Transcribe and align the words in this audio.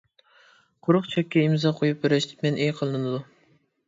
قۇرۇق 0.87 1.09
چەككە 1.11 1.43
ئىمزا 1.47 1.71
قويۇپ 1.79 1.99
بېرىش 2.05 2.27
مەنئى 2.47 2.71
قىلىنىدۇ. 2.81 3.21